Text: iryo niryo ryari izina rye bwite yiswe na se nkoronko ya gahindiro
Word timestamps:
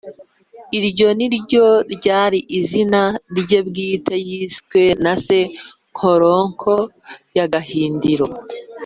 iryo 0.77 1.07
niryo 1.19 1.65
ryari 1.95 2.39
izina 2.59 3.01
rye 3.37 3.59
bwite 3.67 4.15
yiswe 4.27 4.83
na 5.03 5.13
se 5.25 5.39
nkoronko 5.93 6.73
ya 7.37 7.45
gahindiro 7.53 8.27